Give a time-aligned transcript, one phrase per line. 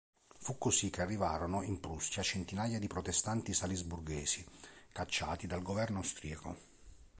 [0.39, 4.43] Fu così che arrivarono in Prussia centinaia di protestanti salisburghesi,
[4.93, 6.57] cacciati dal governo austriaco.